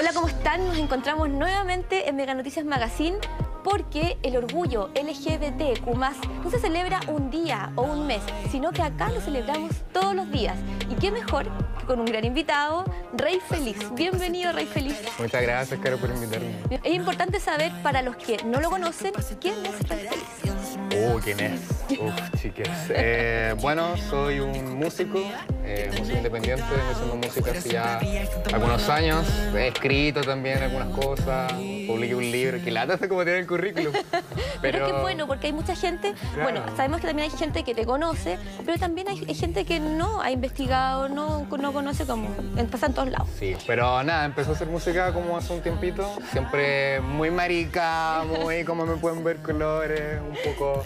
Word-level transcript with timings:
Hola, 0.00 0.12
¿cómo 0.14 0.28
están? 0.28 0.64
Nos 0.64 0.78
encontramos 0.78 1.28
nuevamente 1.28 2.08
en 2.08 2.14
Mega 2.14 2.32
Noticias 2.32 2.64
Magazine 2.64 3.18
porque 3.64 4.16
el 4.22 4.36
orgullo 4.36 4.90
LGBTQ+, 4.94 5.88
no 6.44 6.50
se 6.52 6.60
celebra 6.60 7.00
un 7.08 7.32
día 7.32 7.72
o 7.74 7.82
un 7.82 8.06
mes, 8.06 8.22
sino 8.48 8.70
que 8.70 8.80
acá 8.80 9.10
lo 9.10 9.20
celebramos 9.20 9.72
todos 9.92 10.14
los 10.14 10.30
días. 10.30 10.56
Y 10.88 10.94
qué 10.94 11.10
mejor 11.10 11.46
que 11.80 11.86
con 11.86 11.98
un 11.98 12.06
gran 12.06 12.24
invitado, 12.24 12.84
Rey 13.14 13.40
Feliz. 13.40 13.76
Bienvenido, 13.96 14.52
Rey 14.52 14.66
Feliz. 14.66 15.00
Muchas 15.18 15.42
gracias, 15.42 15.80
Caro, 15.80 15.98
por 15.98 16.10
invitarme. 16.10 16.54
Es 16.70 16.94
importante 16.94 17.40
saber, 17.40 17.72
para 17.82 18.00
los 18.02 18.14
que 18.14 18.36
no 18.44 18.60
lo 18.60 18.70
conocen, 18.70 19.12
quién 19.40 19.54
es 19.66 19.88
Rey 19.88 20.06
Feliz. 20.06 20.37
Uh, 20.98 21.20
¿quién 21.22 21.38
es? 21.38 21.60
Uf, 21.90 22.40
chiques. 22.40 22.68
Eh, 22.90 23.54
bueno, 23.60 23.96
soy 24.10 24.40
un 24.40 24.76
músico, 24.76 25.20
eh, 25.64 25.90
músico 25.96 26.16
independiente, 26.16 26.64
haciendo 26.90 27.16
música 27.16 27.52
hace 27.52 27.70
ya 27.70 28.00
algunos 28.52 28.88
años. 28.88 29.26
He 29.54 29.68
escrito 29.68 30.22
también 30.22 30.60
algunas 30.60 30.88
cosas, 30.88 31.52
publiqué 31.52 32.14
un 32.14 32.30
libro, 32.30 32.62
que 32.62 32.70
lata 32.72 32.98
como 33.08 33.22
tiene 33.22 33.38
el 33.38 33.46
currículum. 33.46 33.92
Pero, 34.60 34.78
es 34.78 34.92
que 34.92 35.00
bueno, 35.00 35.28
porque 35.28 35.46
hay 35.46 35.52
mucha 35.52 35.76
gente, 35.76 36.14
bueno, 36.42 36.62
sabemos 36.76 37.00
que 37.00 37.06
también 37.06 37.30
hay 37.30 37.38
gente 37.38 37.62
que 37.62 37.76
te 37.76 37.86
conoce, 37.86 38.38
pero 38.66 38.76
también 38.76 39.06
hay, 39.08 39.34
gente 39.34 39.64
que 39.64 39.78
no 39.78 40.20
ha 40.20 40.32
investigado, 40.32 41.08
no, 41.08 41.46
no 41.48 41.72
conoce 41.72 42.04
como, 42.06 42.28
pasa 42.68 42.86
en 42.86 42.92
todos 42.92 43.08
lados. 43.08 43.28
Sí, 43.38 43.54
pero 43.68 44.02
nada, 44.02 44.24
empezó 44.24 44.50
a 44.50 44.54
hacer 44.54 44.66
música 44.66 45.12
como 45.12 45.36
hace 45.36 45.52
un 45.52 45.60
tiempito, 45.60 46.18
siempre 46.32 47.00
muy 47.00 47.30
marica, 47.30 48.24
muy 48.24 48.64
como 48.64 48.84
me 48.84 48.96
pueden 48.96 49.22
ver 49.22 49.36
colores, 49.36 50.20
un 50.20 50.52
poco 50.52 50.82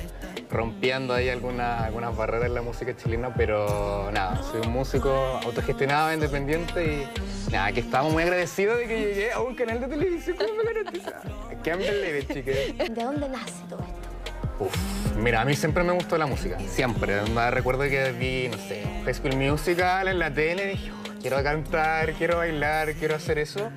rompiendo 0.52 1.14
ahí 1.14 1.28
algunas 1.28 1.82
algunas 1.82 2.16
barreras 2.16 2.46
en 2.46 2.54
la 2.54 2.62
música 2.62 2.94
chilena, 2.96 3.34
pero 3.34 4.10
nada, 4.12 4.42
soy 4.42 4.60
un 4.60 4.72
músico 4.72 5.10
autogestionado, 5.44 6.12
independiente 6.12 7.08
y 7.48 7.50
nada, 7.52 7.72
que 7.72 7.80
estamos 7.80 8.12
muy 8.12 8.22
agradecidos 8.22 8.78
de 8.78 8.86
que 8.86 9.00
llegué 9.00 9.32
a 9.32 9.40
un 9.40 9.54
canal 9.54 9.80
de 9.80 9.88
televisión 9.88 10.36
como 10.36 10.62
me 10.62 10.84
noticia. 10.84 11.20
Qué 11.62 11.74
leve, 11.74 12.26
chique. 12.26 12.74
¿De 12.78 13.02
dónde 13.02 13.28
nace 13.28 13.64
todo 13.68 13.80
esto? 13.80 14.12
Uf, 14.58 15.16
mira, 15.16 15.40
a 15.40 15.44
mí 15.44 15.56
siempre 15.56 15.82
me 15.82 15.92
gustó 15.92 16.18
la 16.18 16.26
música, 16.26 16.58
siempre. 16.68 17.20
Recuerdo 17.50 17.82
que 17.84 18.12
vi, 18.12 18.48
no 18.48 18.58
sé, 18.58 18.82
High 19.04 19.14
School 19.14 19.36
Musical 19.36 20.08
en 20.08 20.18
la 20.18 20.32
tele 20.32 20.64
y 20.64 20.68
dije, 20.76 20.92
oh, 20.92 21.20
quiero 21.20 21.42
cantar, 21.42 22.12
quiero 22.12 22.36
bailar, 22.36 22.92
quiero 22.94 23.16
hacer 23.16 23.38
eso. 23.38 23.70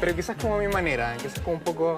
Pero 0.00 0.14
quizás 0.14 0.36
como 0.36 0.54
a 0.54 0.58
mi 0.58 0.68
manera, 0.68 1.14
quizás 1.20 1.40
como 1.40 1.56
un 1.56 1.62
poco 1.62 1.96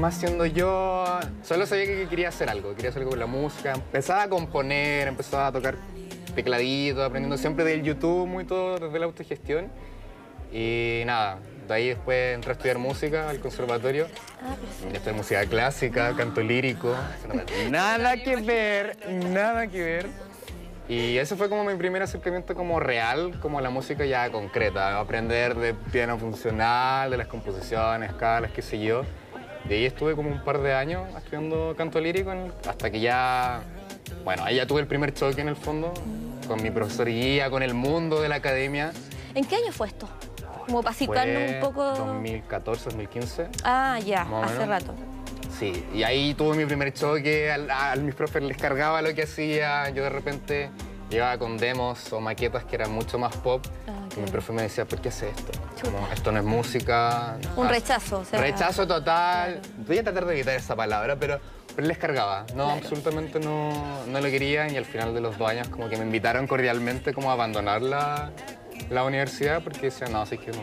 más 0.00 0.14
siendo 0.14 0.46
yo, 0.46 1.04
solo 1.42 1.66
sabía 1.66 1.86
que 1.86 2.06
quería 2.08 2.28
hacer 2.28 2.48
algo, 2.48 2.74
quería 2.74 2.90
hacer 2.90 3.00
algo 3.02 3.10
con 3.10 3.20
la 3.20 3.26
música. 3.26 3.74
Empezaba 3.74 4.22
a 4.22 4.28
componer, 4.28 5.08
empezaba 5.08 5.48
a 5.48 5.52
tocar 5.52 5.76
tecladito, 6.34 7.04
aprendiendo 7.04 7.36
siempre 7.36 7.64
del 7.64 7.82
YouTube, 7.82 8.26
muy 8.26 8.44
todo 8.44 8.78
desde 8.78 8.98
la 8.98 9.06
autogestión. 9.06 9.70
Y 10.52 11.02
nada, 11.06 11.38
de 11.68 11.74
ahí 11.74 11.88
después 11.88 12.34
entré 12.34 12.50
a 12.50 12.52
estudiar 12.52 12.78
música 12.78 13.30
al 13.30 13.40
conservatorio. 13.40 14.06
Ah, 14.42 15.12
música 15.12 15.44
clásica, 15.46 16.14
canto 16.16 16.40
lírico. 16.40 16.94
Nada 17.70 18.16
que 18.16 18.36
ver, 18.36 18.96
nada 19.08 19.66
que 19.66 19.82
ver. 19.82 20.06
Y 20.88 21.16
ese 21.16 21.36
fue 21.36 21.48
como 21.48 21.64
mi 21.64 21.74
primer 21.76 22.02
acercamiento 22.02 22.54
como 22.54 22.80
real, 22.80 23.38
como 23.40 23.60
la 23.60 23.70
música 23.70 24.04
ya 24.04 24.30
concreta. 24.30 24.98
Aprender 24.98 25.54
de 25.54 25.74
piano 25.74 26.18
funcional, 26.18 27.10
de 27.10 27.16
las 27.16 27.28
composiciones, 27.28 28.10
escalas, 28.10 28.50
qué 28.50 28.62
sé 28.62 28.78
yo. 28.78 29.04
De 29.68 29.76
ahí 29.76 29.86
estuve 29.86 30.14
como 30.14 30.30
un 30.30 30.42
par 30.42 30.60
de 30.60 30.74
años 30.74 31.08
estudiando 31.16 31.74
canto 31.76 32.00
lírico 32.00 32.32
hasta 32.68 32.90
que 32.90 33.00
ya, 33.00 33.62
bueno, 34.24 34.44
ahí 34.44 34.56
ya 34.56 34.66
tuve 34.66 34.80
el 34.80 34.86
primer 34.86 35.14
choque 35.14 35.40
en 35.40 35.48
el 35.48 35.56
fondo 35.56 35.94
con 36.48 36.62
mi 36.62 36.70
profesor 36.70 37.06
guía, 37.06 37.50
con 37.50 37.62
el 37.62 37.74
mundo 37.74 38.20
de 38.20 38.28
la 38.28 38.36
academia. 38.36 38.92
¿En 39.34 39.44
qué 39.44 39.56
año 39.56 39.72
fue 39.72 39.88
esto? 39.88 40.08
Como 40.66 40.82
para 40.82 40.94
citarnos 40.94 41.50
un 41.52 41.60
poco... 41.60 41.84
2014, 41.84 42.84
2015. 42.84 43.48
Ah, 43.64 43.98
ya, 44.04 44.26
hace 44.42 44.66
rato. 44.66 44.94
Sí, 45.58 45.84
y 45.94 46.02
ahí 46.02 46.34
tuve 46.34 46.56
mi 46.56 46.64
primer 46.64 46.92
choque, 46.92 47.52
a, 47.52 47.94
mis 47.96 48.14
profes 48.14 48.42
les 48.42 48.56
cargaba 48.56 49.02
lo 49.02 49.14
que 49.14 49.24
hacía, 49.24 49.90
yo 49.90 50.02
de 50.02 50.10
repente 50.10 50.70
llegaba 51.10 51.38
con 51.38 51.58
demos 51.58 52.12
o 52.12 52.20
maquetas 52.20 52.64
que 52.64 52.76
eran 52.76 52.90
mucho 52.90 53.18
más 53.18 53.36
pop 53.36 53.64
ah, 53.86 53.91
y 54.16 54.20
mi 54.20 54.30
profe 54.30 54.52
me 54.52 54.62
decía, 54.62 54.84
¿por 54.84 55.00
qué 55.00 55.08
haces 55.08 55.34
esto? 55.36 55.52
esto 56.12 56.32
no 56.32 56.38
es 56.38 56.44
música. 56.44 57.38
Un 57.56 57.68
rechazo. 57.68 58.20
O 58.20 58.24
sea, 58.24 58.40
rechazo 58.40 58.86
total. 58.86 59.60
Voy 59.86 59.98
a 59.98 60.04
tratar 60.04 60.26
de 60.26 60.34
evitar 60.34 60.54
esa 60.54 60.76
palabra, 60.76 61.16
pero, 61.16 61.40
pero 61.74 61.86
les 61.86 61.98
cargaba. 61.98 62.44
No, 62.54 62.70
absolutamente 62.70 63.40
no, 63.40 64.04
no 64.06 64.20
lo 64.20 64.26
querían 64.28 64.72
y 64.72 64.76
al 64.76 64.84
final 64.84 65.14
de 65.14 65.20
los 65.20 65.38
dos 65.38 65.48
años 65.48 65.68
como 65.68 65.88
que 65.88 65.96
me 65.96 66.04
invitaron 66.04 66.46
cordialmente 66.46 67.12
como 67.12 67.30
a 67.30 67.32
abandonar 67.34 67.82
la, 67.82 68.30
la 68.90 69.04
universidad 69.04 69.62
porque 69.62 69.86
decían, 69.86 70.12
no, 70.12 70.22
así 70.22 70.38
que 70.38 70.50
no, 70.52 70.62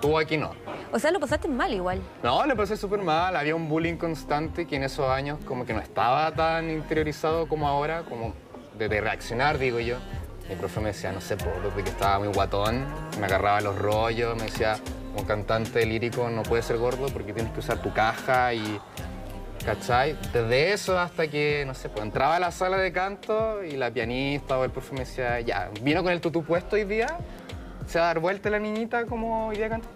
tú 0.00 0.18
aquí 0.18 0.36
no. 0.36 0.50
O 0.92 0.98
sea, 0.98 1.10
lo 1.10 1.20
pasaste 1.20 1.48
mal 1.48 1.72
igual. 1.72 2.02
No, 2.22 2.44
lo 2.44 2.54
pasé 2.54 2.76
súper 2.76 3.00
mal. 3.00 3.34
Había 3.34 3.54
un 3.54 3.66
bullying 3.68 3.96
constante 3.96 4.66
que 4.66 4.76
en 4.76 4.82
esos 4.82 5.08
años 5.08 5.38
como 5.46 5.64
que 5.64 5.72
no 5.72 5.80
estaba 5.80 6.30
tan 6.34 6.68
interiorizado 6.68 7.48
como 7.48 7.66
ahora, 7.66 8.02
como 8.02 8.34
de, 8.76 9.00
reaccionar, 9.00 9.58
digo 9.58 9.80
yo. 9.80 9.96
Mi 10.48 10.56
profe 10.56 10.80
me 10.80 10.88
decía, 10.88 11.12
no 11.12 11.20
sé, 11.20 11.36
porque 11.36 11.90
estaba 11.90 12.18
muy 12.18 12.28
guatón, 12.28 12.84
me 13.18 13.26
agarraba 13.26 13.60
los 13.60 13.78
rollos, 13.78 14.36
me 14.36 14.44
decía, 14.44 14.76
como 15.14 15.26
cantante 15.26 15.84
lírico 15.86 16.28
no 16.28 16.42
puedes 16.42 16.66
ser 16.66 16.78
gordo 16.78 17.06
porque 17.12 17.32
tienes 17.32 17.52
que 17.52 17.60
usar 17.60 17.80
tu 17.80 17.92
caja 17.92 18.54
y... 18.54 18.80
¿Cachai? 19.64 20.18
Desde 20.32 20.72
eso 20.72 20.98
hasta 20.98 21.28
que, 21.28 21.62
no 21.64 21.74
sé, 21.74 21.88
pues 21.88 22.04
entraba 22.04 22.34
a 22.34 22.40
la 22.40 22.50
sala 22.50 22.78
de 22.78 22.92
canto 22.92 23.62
y 23.62 23.76
la 23.76 23.92
pianista 23.92 24.58
o 24.58 24.64
el 24.64 24.72
profe 24.72 24.92
me 24.92 25.00
decía, 25.00 25.38
ya, 25.40 25.70
vino 25.82 26.02
con 26.02 26.10
el 26.12 26.20
tutú 26.20 26.42
puesto 26.42 26.74
hoy 26.74 26.82
día, 26.82 27.06
se 27.86 28.00
va 28.00 28.06
a 28.06 28.08
dar 28.08 28.18
vuelta 28.18 28.50
la 28.50 28.58
niñita 28.58 29.06
como 29.06 29.46
hoy 29.46 29.56
día 29.56 29.68
canta 29.68 29.86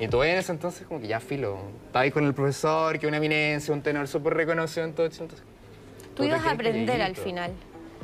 Y 0.00 0.08
tú 0.08 0.24
en 0.24 0.38
ese 0.38 0.50
entonces 0.50 0.86
como 0.88 1.00
que 1.00 1.06
ya 1.06 1.20
filo, 1.20 1.56
estaba 1.86 2.02
ahí 2.02 2.10
con 2.10 2.24
el 2.24 2.34
profesor, 2.34 2.98
que 2.98 3.06
una 3.06 3.18
eminencia, 3.18 3.72
un 3.72 3.80
tenor 3.80 4.08
súper 4.08 4.34
reconocido 4.34 4.84
en 4.84 4.92
todo 4.92 5.06
eso. 5.06 5.22
Entonces, 5.22 5.46
tú 6.16 6.24
ibas 6.24 6.44
a 6.44 6.50
aprender 6.50 7.00
al 7.00 7.14
final. 7.14 7.52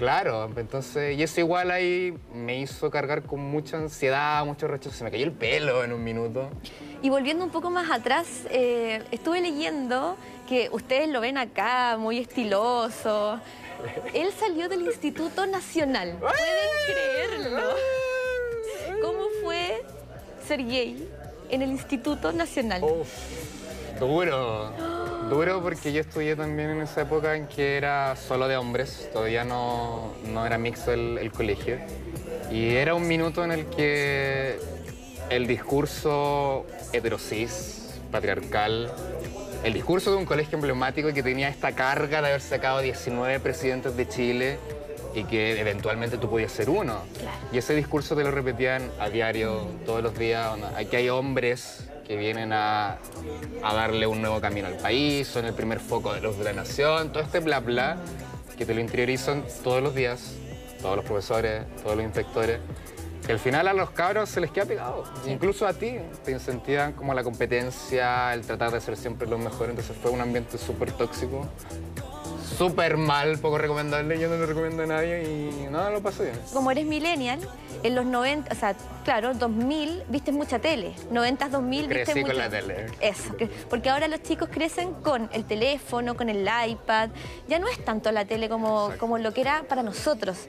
Claro, 0.00 0.50
entonces, 0.56 1.18
y 1.18 1.22
eso 1.22 1.40
igual 1.40 1.70
ahí 1.70 2.16
me 2.32 2.58
hizo 2.58 2.90
cargar 2.90 3.22
con 3.22 3.38
mucha 3.38 3.76
ansiedad, 3.76 4.42
mucho 4.46 4.66
rechazo, 4.66 4.96
se 4.96 5.04
me 5.04 5.10
cayó 5.10 5.26
el 5.26 5.32
pelo 5.32 5.84
en 5.84 5.92
un 5.92 6.02
minuto. 6.02 6.48
Y 7.02 7.10
volviendo 7.10 7.44
un 7.44 7.50
poco 7.50 7.68
más 7.68 7.90
atrás, 7.90 8.26
eh, 8.48 9.02
estuve 9.10 9.42
leyendo 9.42 10.16
que 10.48 10.70
ustedes 10.72 11.06
lo 11.10 11.20
ven 11.20 11.36
acá, 11.36 11.98
muy 11.98 12.16
estiloso. 12.16 13.40
Él 14.14 14.30
salió 14.38 14.70
del 14.70 14.80
Instituto 14.86 15.44
Nacional, 15.44 16.16
¿pueden 16.18 17.36
creerlo? 17.36 17.60
¿Cómo 19.02 19.24
fue 19.42 19.84
ser 20.48 20.66
gay 20.66 21.06
en 21.50 21.60
el 21.60 21.72
Instituto 21.72 22.32
Nacional? 22.32 22.80
duro. 24.00 24.72
Duro 25.30 25.62
porque 25.62 25.92
yo 25.92 26.00
estudié 26.00 26.34
también 26.34 26.70
en 26.70 26.80
esa 26.80 27.02
época 27.02 27.36
en 27.36 27.46
que 27.46 27.76
era 27.76 28.16
solo 28.16 28.48
de 28.48 28.56
hombres, 28.56 29.08
todavía 29.12 29.44
no, 29.44 30.12
no 30.26 30.44
era 30.44 30.58
mixto 30.58 30.92
el, 30.92 31.30
colegio. 31.30 31.78
Y 32.50 32.70
era 32.70 32.96
un 32.96 33.06
minuto 33.06 33.44
en 33.44 33.52
el 33.52 33.66
que 33.66 34.58
el 35.30 35.46
discurso 35.46 36.66
heterosis, 36.92 38.00
patriarcal, 38.10 38.90
el 39.62 39.72
discurso 39.72 40.10
de 40.10 40.16
un 40.16 40.26
colegio 40.26 40.56
emblemático 40.58 41.14
que 41.14 41.22
tenía 41.22 41.48
esta 41.48 41.76
carga 41.76 42.20
de 42.22 42.28
haber 42.30 42.40
sacado 42.40 42.80
19 42.80 43.38
presidentes 43.38 43.96
de 43.96 44.08
Chile 44.08 44.58
y 45.14 45.22
que 45.24 45.60
eventualmente 45.60 46.18
tú 46.18 46.28
podías 46.28 46.50
ser 46.50 46.68
uno. 46.68 47.04
Y 47.52 47.58
ese 47.58 47.76
discurso 47.76 48.16
te 48.16 48.24
lo 48.24 48.32
repetían 48.32 48.90
a 48.98 49.08
diario, 49.08 49.68
todos 49.86 50.02
los 50.02 50.18
días. 50.18 50.58
Aquí 50.76 50.96
hay 50.96 51.08
hombres 51.08 51.89
que 52.10 52.16
vienen 52.16 52.52
a, 52.52 52.98
darle 53.62 54.04
un 54.04 54.20
nuevo 54.20 54.40
camino 54.40 54.66
al 54.66 54.76
país, 54.78 55.28
son 55.28 55.44
el 55.44 55.54
primer 55.54 55.78
foco 55.78 56.12
de 56.12 56.20
luz 56.20 56.36
de 56.38 56.42
la 56.42 56.52
nación, 56.52 57.12
todo 57.12 57.22
este 57.22 57.38
bla 57.38 57.60
bla 57.60 57.98
que 58.58 58.66
te 58.66 58.74
lo 58.74 58.80
interiorizan 58.80 59.44
todos 59.62 59.80
los 59.80 59.94
días, 59.94 60.32
todos 60.82 60.96
los 60.96 61.04
profesores, 61.04 61.62
todos 61.84 61.94
los 61.94 62.04
inspectores, 62.04 62.58
que 63.24 63.30
al 63.30 63.38
final 63.38 63.68
a 63.68 63.74
los 63.74 63.90
cabros 63.90 64.28
se 64.28 64.40
les 64.40 64.50
queda 64.50 64.64
pegado, 64.64 65.04
incluso 65.24 65.68
a 65.68 65.72
ti, 65.72 65.98
te 66.24 66.32
incentivan 66.32 66.94
como 66.94 67.14
la 67.14 67.22
competencia, 67.22 68.34
el 68.34 68.40
tratar 68.40 68.72
de 68.72 68.80
ser 68.80 68.96
siempre 68.96 69.28
lo 69.28 69.38
mejor, 69.38 69.70
entonces 69.70 69.96
fue 70.02 70.10
un 70.10 70.20
ambiente 70.20 70.58
súper 70.58 70.90
tóxico 70.90 71.48
súper 72.40 72.96
mal, 72.96 73.38
poco 73.38 73.58
recomendable, 73.58 74.18
yo 74.18 74.28
no 74.28 74.36
lo 74.36 74.46
recomiendo 74.46 74.82
a 74.82 74.86
nadie 74.86 75.22
y 75.22 75.68
nada, 75.70 75.90
lo 75.90 76.00
pasé 76.00 76.24
bien. 76.24 76.36
Como 76.52 76.70
eres 76.70 76.86
millennial, 76.86 77.40
en 77.82 77.94
los 77.94 78.06
90, 78.06 78.52
o 78.52 78.54
sea, 78.54 78.74
claro, 79.04 79.34
2000 79.34 80.04
viste 80.08 80.32
mucha 80.32 80.58
tele, 80.58 80.94
90, 81.10 81.48
2000 81.48 81.88
viste 81.88 82.14
mucha... 82.14 82.26
con 82.26 82.36
la 82.38 82.50
tele. 82.50 82.86
Eso, 83.00 83.34
porque 83.68 83.90
ahora 83.90 84.08
los 84.08 84.22
chicos 84.22 84.48
crecen 84.50 84.94
con 84.94 85.28
el 85.32 85.44
teléfono, 85.44 86.16
con 86.16 86.28
el 86.28 86.48
iPad, 86.68 87.10
ya 87.48 87.58
no 87.58 87.68
es 87.68 87.84
tanto 87.84 88.12
la 88.12 88.24
tele 88.24 88.48
como, 88.48 88.92
como 88.98 89.18
lo 89.18 89.32
que 89.32 89.40
era 89.42 89.64
para 89.68 89.82
nosotros. 89.82 90.48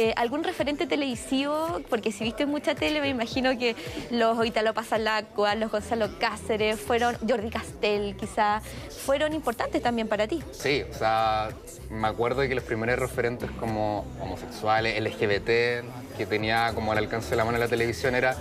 Eh, 0.00 0.14
¿Algún 0.16 0.44
referente 0.44 0.86
televisivo? 0.86 1.80
Porque 1.90 2.12
si 2.12 2.22
viste 2.22 2.46
mucha 2.46 2.76
tele, 2.76 3.00
me 3.00 3.08
imagino 3.08 3.58
que 3.58 3.74
los 4.12 4.46
Italo 4.46 4.72
Pasalacua, 4.72 5.56
los 5.56 5.72
Gonzalo 5.72 6.08
Cáceres, 6.20 6.78
fueron, 6.78 7.16
Jordi 7.28 7.50
Castel 7.50 8.14
quizá, 8.16 8.62
fueron 9.04 9.32
importantes 9.32 9.82
también 9.82 10.06
para 10.06 10.28
ti. 10.28 10.40
Sí, 10.52 10.84
o 10.88 10.94
sea, 10.94 11.48
me 11.90 12.06
acuerdo 12.06 12.42
de 12.42 12.48
que 12.48 12.54
los 12.54 12.62
primeros 12.62 12.96
referentes 12.96 13.50
como 13.58 14.06
homosexuales, 14.20 15.02
LGBT, 15.02 16.16
que 16.16 16.26
tenía 16.28 16.70
como 16.76 16.92
al 16.92 16.98
alcance 16.98 17.30
de 17.30 17.36
la 17.36 17.44
mano 17.44 17.56
en 17.56 17.62
la 17.62 17.68
televisión 17.68 18.14
era 18.14 18.36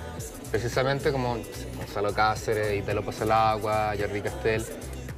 precisamente 0.51 1.12
como 1.12 1.39
Gonzalo 1.75 2.13
Cáceres, 2.13 2.77
Italo 2.77 3.03
Pasalacua, 3.03 3.95
Jordi 4.00 4.21
Castel. 4.21 4.63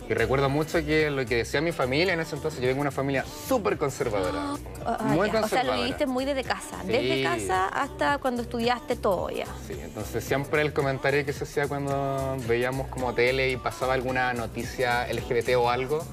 Y 0.09 0.13
recuerdo 0.15 0.49
mucho 0.49 0.83
que 0.83 1.11
lo 1.11 1.23
que 1.23 1.35
decía 1.35 1.61
mi 1.61 1.71
familia 1.71 2.13
en 2.15 2.19
ese 2.19 2.35
entonces, 2.35 2.59
yo 2.59 2.65
vengo 2.65 2.77
de 2.77 2.81
una 2.81 2.91
familia 2.91 3.23
súper 3.47 3.77
conservadora. 3.77 4.55
Ah, 4.83 4.97
muy 5.03 5.29
ya. 5.29 5.41
O 5.41 5.47
sea, 5.47 5.63
lo 5.63 5.69
conservadora. 5.69 5.77
viviste 5.77 6.05
muy 6.07 6.25
desde 6.25 6.43
casa, 6.43 6.81
Sí. 6.81 6.87
desde 6.87 7.21
casa 7.23 7.67
hasta 7.67 8.17
cuando 8.17 8.41
estudiaste 8.41 8.95
todo 8.95 9.29
ya. 9.29 9.45
Sí, 9.67 9.77
entonces 9.79 10.23
siempre 10.23 10.63
el 10.63 10.73
comentario 10.73 11.23
que 11.23 11.31
se 11.31 11.43
hacía 11.43 11.67
cuando 11.67 12.37
veíamos 12.47 12.87
como 12.87 13.13
tele 13.13 13.51
y 13.51 13.57
pasaba 13.57 13.93
alguna 13.93 14.33
noticia 14.33 15.07
LGBT 15.13 15.55
o 15.57 15.69
algo, 15.69 16.03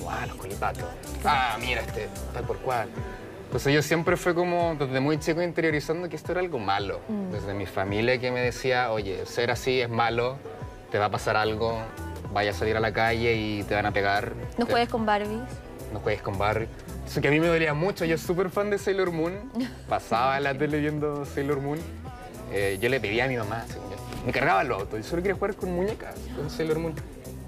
¡guau, 0.00 0.26
los 0.28 0.36
colipatos! 0.36 0.84
¡Ah, 1.22 1.58
mira 1.60 1.82
este, 1.82 2.08
tal 2.32 2.44
por 2.44 2.56
cual! 2.60 2.88
Entonces 3.44 3.74
yo 3.74 3.82
siempre 3.82 4.16
fue 4.16 4.34
como 4.34 4.76
desde 4.76 4.98
muy 5.00 5.20
chico 5.20 5.42
interiorizando 5.42 6.08
que 6.08 6.16
esto 6.16 6.32
era 6.32 6.40
algo 6.40 6.58
malo. 6.58 7.00
Desde 7.30 7.52
mi 7.52 7.66
familia 7.66 8.18
que 8.18 8.30
me 8.30 8.40
decía, 8.40 8.90
oye, 8.90 9.26
ser 9.26 9.50
así 9.50 9.82
es 9.82 9.90
malo, 9.90 10.38
te 10.90 10.96
va 10.96 11.04
a 11.04 11.10
pasar 11.10 11.36
algo, 11.36 11.78
vaya 12.32 12.50
a 12.50 12.54
salir 12.54 12.76
a 12.76 12.80
la 12.80 12.92
calle 12.92 13.34
y 13.34 13.62
te 13.64 13.74
van 13.74 13.86
a 13.86 13.92
pegar. 13.92 14.32
No 14.58 14.66
Te- 14.66 14.72
juegues 14.72 14.88
con 14.88 15.04
Barbies. 15.06 15.40
no 15.92 16.00
juegues 16.00 16.22
con 16.22 16.38
Barry. 16.38 16.66
Eso 17.06 17.20
que 17.20 17.28
a 17.28 17.30
mí 17.30 17.40
me 17.40 17.48
dolía 17.48 17.74
mucho. 17.74 18.04
Yo 18.04 18.16
súper 18.18 18.48
fan 18.50 18.70
de 18.70 18.78
Sailor 18.78 19.10
Moon. 19.10 19.34
Pasaba 19.88 20.36
en 20.38 20.44
la 20.44 20.54
tele 20.56 20.78
viendo 20.78 21.24
Sailor 21.26 21.60
Moon. 21.60 21.78
Eh, 22.52 22.78
yo 22.80 22.88
le 22.88 23.00
pedía 23.00 23.24
a 23.24 23.28
mi 23.28 23.36
mamá, 23.36 23.64
me 24.26 24.32
cargaba 24.32 24.62
el 24.62 24.70
auto. 24.72 24.96
Yo 24.98 25.02
solo 25.04 25.22
quería 25.22 25.34
jugar 25.34 25.54
con 25.54 25.72
muñecas, 25.74 26.14
con 26.36 26.48
Sailor 26.50 26.78
Moon. 26.78 26.94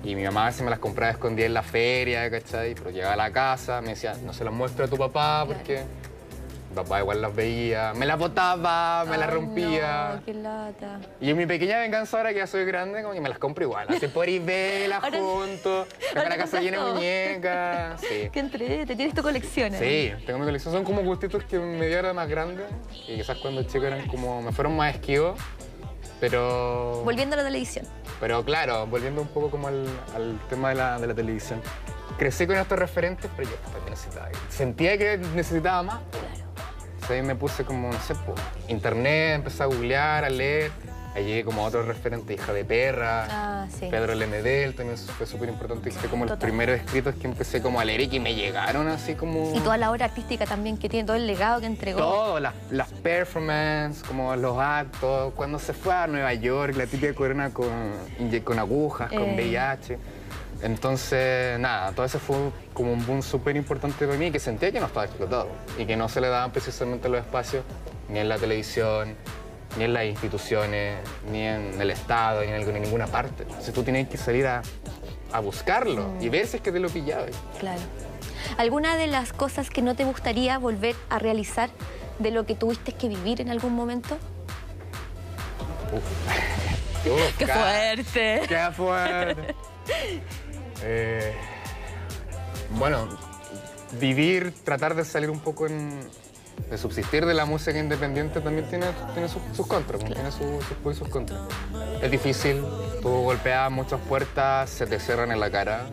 Y 0.02 0.14
mi 0.14 0.22
mamá 0.24 0.46
veces 0.46 0.62
me 0.62 0.68
las 0.70 0.78
compraba 0.78 1.12
escondidas 1.12 1.46
en 1.46 1.54
la 1.54 1.62
feria, 1.62 2.30
¿cachai? 2.30 2.74
Pero 2.74 2.90
llegaba 2.90 3.14
a 3.14 3.16
la 3.16 3.30
casa, 3.30 3.80
me 3.80 3.88
decía, 3.90 4.14
no 4.24 4.32
se 4.34 4.44
las 4.44 4.52
muestra 4.52 4.84
a 4.84 4.88
tu 4.88 4.98
papá 4.98 5.44
porque 5.46 5.80
papá 6.74 7.00
igual 7.00 7.22
las 7.22 7.34
veía. 7.34 7.92
Me 7.94 8.06
las 8.06 8.18
botaba, 8.18 9.04
me 9.04 9.16
las 9.16 9.30
rompía. 9.30 10.16
No, 10.16 10.24
qué 10.24 10.34
lata. 10.34 11.00
Y 11.20 11.30
en 11.30 11.36
mi 11.36 11.46
pequeña 11.46 11.78
venganza 11.78 12.16
ahora 12.16 12.32
que 12.32 12.38
ya 12.38 12.46
soy 12.46 12.64
grande, 12.64 13.02
como 13.02 13.14
que 13.14 13.20
me 13.20 13.28
las 13.28 13.38
compro 13.38 13.64
igual. 13.64 13.86
Así 13.88 14.08
por 14.08 14.28
eBay 14.28 14.88
las 14.88 15.02
junto. 15.04 15.86
Ahora 16.16 16.28
la 16.28 16.36
casa 16.36 16.60
llena 16.60 16.84
de 16.84 16.92
muñecas. 16.92 18.00
Sí. 18.00 18.30
Qué 18.32 18.40
entrete, 18.40 18.96
tienes 18.96 19.14
tu 19.14 19.22
colección. 19.22 19.74
¿eh? 19.74 20.16
Sí, 20.18 20.24
tengo 20.26 20.38
mi 20.38 20.44
colección. 20.44 20.74
Son 20.74 20.84
como 20.84 21.02
gustitos 21.02 21.44
que 21.44 21.58
me 21.58 21.86
dieron 21.86 22.14
más 22.16 22.28
grandes 22.28 22.66
y 23.08 23.16
quizás 23.16 23.38
cuando 23.38 23.62
chico 23.64 23.84
eran 23.84 24.06
como, 24.06 24.42
me 24.42 24.52
fueron 24.52 24.76
más 24.76 24.94
esquivos, 24.94 25.38
pero... 26.20 27.02
Volviendo 27.04 27.34
a 27.34 27.38
la 27.38 27.44
televisión. 27.44 27.86
Pero 28.20 28.44
claro, 28.44 28.86
volviendo 28.86 29.20
un 29.22 29.28
poco 29.28 29.50
como 29.50 29.68
al, 29.68 29.86
al 30.14 30.38
tema 30.48 30.70
de 30.70 30.74
la, 30.76 30.98
de 30.98 31.06
la 31.06 31.14
televisión. 31.14 31.60
Crecí 32.18 32.46
con 32.46 32.56
estos 32.56 32.78
referentes, 32.78 33.30
pero 33.36 33.50
yo 33.50 33.56
también 33.56 33.90
necesitaba. 33.90 34.28
Sentía 34.48 34.96
que 34.96 35.18
necesitaba 35.34 35.82
más. 35.82 36.00
Entonces 37.04 37.20
ahí 37.20 37.26
me 37.26 37.34
puse 37.34 37.64
como, 37.64 37.92
no 37.92 38.00
sé, 38.00 38.14
po, 38.14 38.34
internet, 38.68 39.34
empecé 39.34 39.62
a 39.62 39.66
googlear, 39.66 40.24
a 40.24 40.30
leer. 40.30 40.70
Ahí 41.14 41.24
llegué 41.26 41.44
como 41.44 41.62
a 41.62 41.66
otros 41.68 41.86
referentes, 41.86 42.34
hija 42.34 42.52
de 42.54 42.64
perra. 42.64 43.26
Ah, 43.30 43.66
sí. 43.70 43.88
Pedro 43.90 44.14
Lemedel 44.14 44.74
también 44.74 44.96
fue 44.98 45.26
súper 45.26 45.50
importante. 45.50 45.90
Fue 45.90 46.08
como 46.08 46.24
los 46.24 46.38
primeros 46.38 46.76
escritos 46.80 47.14
que 47.16 47.26
empecé 47.26 47.60
como 47.60 47.78
a 47.78 47.84
leer 47.84 48.00
y 48.00 48.08
que 48.08 48.18
me 48.20 48.34
llegaron 48.34 48.88
así 48.88 49.14
como... 49.14 49.54
Y 49.54 49.60
toda 49.60 49.76
la 49.76 49.90
obra 49.92 50.06
artística 50.06 50.46
también 50.46 50.78
que 50.78 50.88
tiene, 50.88 51.06
todo 51.06 51.16
el 51.16 51.26
legado 51.26 51.60
que 51.60 51.66
entregó. 51.66 51.98
Todo, 52.00 52.40
las, 52.40 52.54
las 52.70 52.88
performances, 52.90 54.02
como 54.02 54.34
los 54.34 54.58
actos, 54.58 55.34
cuando 55.34 55.58
se 55.58 55.74
fue 55.74 55.92
a 55.94 56.06
Nueva 56.06 56.32
York, 56.32 56.74
la 56.74 56.86
típica 56.86 57.14
corona 57.14 57.50
con, 57.50 57.68
con 58.42 58.58
agujas, 58.58 59.10
con 59.10 59.22
Eh. 59.22 59.34
VIH. 59.36 59.98
Entonces, 60.62 61.58
nada, 61.58 61.92
todo 61.92 62.06
eso 62.06 62.18
fue 62.18 62.36
como 62.72 62.92
un 62.92 63.04
boom 63.06 63.22
súper 63.22 63.56
importante 63.56 64.06
para 64.06 64.18
mí 64.18 64.30
que 64.30 64.38
sentía 64.40 64.72
que 64.72 64.80
no 64.80 64.86
estaba 64.86 65.04
explotado 65.06 65.48
y 65.78 65.84
que 65.84 65.96
no 65.96 66.08
se 66.08 66.20
le 66.20 66.28
daban 66.28 66.52
precisamente 66.52 67.08
los 67.08 67.20
espacios 67.20 67.64
ni 68.08 68.18
en 68.20 68.28
la 68.28 68.38
televisión, 68.38 69.14
ni 69.76 69.84
en 69.84 69.92
las 69.92 70.04
instituciones, 70.04 70.98
ni 71.30 71.42
en 71.42 71.80
el 71.80 71.90
Estado, 71.90 72.42
ni 72.44 72.52
en, 72.52 72.82
ninguna 72.82 73.06
parte. 73.06 73.42
Entonces 73.42 73.74
tú 73.74 73.82
tienes 73.82 74.08
que 74.08 74.16
salir 74.16 74.46
a, 74.46 74.62
a 75.32 75.40
buscarlo 75.40 76.14
y 76.20 76.28
ver 76.28 76.46
si 76.46 76.56
es 76.56 76.62
que 76.62 76.72
te 76.72 76.80
lo 76.80 76.88
pillabas. 76.88 77.30
Claro. 77.58 77.80
¿Alguna 78.56 78.96
de 78.96 79.06
las 79.06 79.32
cosas 79.32 79.70
que 79.70 79.82
no 79.82 79.94
te 79.96 80.04
gustaría 80.04 80.58
volver 80.58 80.94
a 81.10 81.18
realizar 81.18 81.70
de 82.18 82.30
lo 82.30 82.46
que 82.46 82.54
tuviste 82.54 82.92
que 82.92 83.08
vivir 83.08 83.40
en 83.40 83.50
algún 83.50 83.74
momento? 83.74 84.16
Uf, 85.92 86.02
¡Qué 87.38 87.44
ca- 87.46 87.54
fuerte! 87.54 88.42
¡Qué 88.48 88.68
fuerte! 88.74 89.54
Eh, 90.82 91.32
bueno, 92.78 93.08
vivir, 94.00 94.52
tratar 94.64 94.94
de 94.94 95.04
salir 95.04 95.30
un 95.30 95.40
poco 95.40 95.66
en, 95.66 96.00
de 96.70 96.78
subsistir 96.78 97.26
de 97.26 97.34
la 97.34 97.44
música 97.44 97.78
independiente 97.78 98.40
también 98.40 98.68
tiene, 98.68 98.86
tiene 99.12 99.28
sus, 99.28 99.66
contras, 99.66 100.02
¿no? 100.02 100.10
tiene 100.10 100.30
sus, 100.30 100.64
sus 100.82 100.98
sus 100.98 101.08
contras. 101.08 101.40
Es 102.02 102.10
difícil, 102.10 102.62
tú 103.02 103.08
golpeas 103.08 103.70
muchas 103.70 104.00
puertas, 104.00 104.70
se 104.70 104.86
te 104.86 104.98
cierran 104.98 105.30
en 105.32 105.40
la 105.40 105.50
cara, 105.50 105.86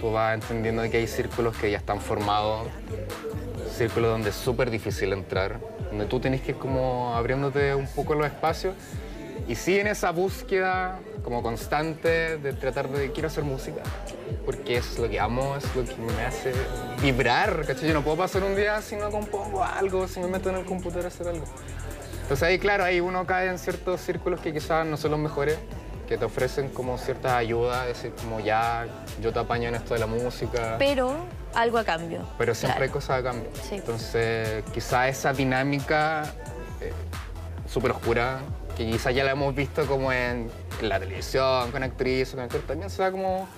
tú 0.00 0.12
vas 0.12 0.34
entendiendo 0.34 0.82
que 0.90 0.98
hay 0.98 1.06
círculos 1.06 1.56
que 1.56 1.70
ya 1.70 1.78
están 1.78 2.00
formados, 2.00 2.68
círculos 3.76 4.10
donde 4.10 4.30
es 4.30 4.36
súper 4.36 4.70
difícil 4.70 5.12
entrar, 5.12 5.60
donde 5.90 6.06
tú 6.06 6.20
tienes 6.20 6.42
que 6.42 6.52
ir 6.52 6.58
como 6.58 7.14
abriéndote 7.14 7.74
un 7.74 7.86
poco 7.86 8.14
los 8.14 8.26
espacios 8.26 8.74
y 9.46 9.54
sí 9.54 9.78
en 9.78 9.86
esa 9.86 10.10
búsqueda 10.10 10.98
como 11.22 11.42
constante 11.42 12.38
de 12.38 12.52
tratar 12.52 12.88
de 12.88 13.12
quiero 13.12 13.28
hacer 13.28 13.44
música, 13.44 13.82
porque 14.44 14.78
es 14.78 14.98
lo 14.98 15.08
que 15.08 15.20
amo, 15.20 15.56
es 15.56 15.76
lo 15.76 15.84
que 15.84 15.94
me 15.96 16.24
hace 16.24 16.52
vibrar, 17.02 17.64
¿cachai? 17.66 17.88
Yo 17.88 17.94
no 17.94 18.02
puedo 18.02 18.16
pasar 18.16 18.42
un 18.42 18.56
día 18.56 18.80
si 18.82 18.96
no 18.96 19.10
compongo 19.10 19.62
algo, 19.62 20.08
si 20.08 20.20
me 20.20 20.28
meto 20.28 20.50
en 20.50 20.56
el 20.56 20.64
computador 20.64 21.04
a 21.04 21.08
hacer 21.08 21.28
algo. 21.28 21.44
Entonces 22.22 22.42
ahí, 22.42 22.58
claro, 22.58 22.84
ahí 22.84 23.00
uno 23.00 23.26
cae 23.26 23.48
en 23.48 23.58
ciertos 23.58 24.00
círculos 24.00 24.40
que 24.40 24.52
quizás 24.52 24.86
no 24.86 24.96
son 24.96 25.12
los 25.12 25.20
mejores, 25.20 25.58
que 26.08 26.16
te 26.16 26.24
ofrecen 26.24 26.70
como 26.70 26.96
ciertas 26.96 27.32
ayudas, 27.32 27.86
decir, 27.86 28.12
como 28.22 28.40
ya 28.40 28.86
yo 29.20 29.32
te 29.32 29.38
apaño 29.38 29.68
en 29.68 29.74
esto 29.74 29.94
de 29.94 30.00
la 30.00 30.06
música. 30.06 30.76
Pero 30.78 31.14
algo 31.54 31.78
a 31.78 31.84
cambio. 31.84 32.26
Pero 32.38 32.54
siempre 32.54 32.84
hay 32.84 32.90
cosas 32.90 33.20
a 33.20 33.22
cambio. 33.22 33.50
Sí. 33.68 33.76
Entonces, 33.76 34.64
quizá 34.72 35.08
esa 35.08 35.32
dinámica 35.32 36.24
eh, 36.80 36.92
súper 37.66 37.90
oscura, 37.90 38.40
que 38.78 38.86
quizá 38.86 39.10
ya 39.10 39.24
la 39.24 39.32
hemos 39.32 39.52
visto 39.56 39.84
como 39.86 40.12
en, 40.12 40.48
la 40.80 41.00
televisión, 41.00 41.72
con 41.72 41.82
actrices, 41.82 42.36
con 42.36 42.44
actores, 42.44 42.64
también 42.64 42.88
se 42.88 43.02
da 43.02 43.10
como 43.10 43.48